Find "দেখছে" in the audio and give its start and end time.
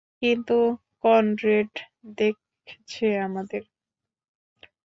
2.17-3.05